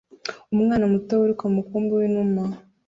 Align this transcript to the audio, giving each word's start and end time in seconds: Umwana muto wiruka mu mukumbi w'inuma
Umwana 0.55 0.85
muto 0.91 1.11
wiruka 1.21 1.43
mu 1.47 1.53
mukumbi 1.57 1.91
w'inuma 1.99 2.41